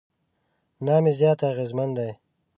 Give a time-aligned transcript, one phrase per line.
[0.85, 2.11] نام یې زیات اغېزمن دی.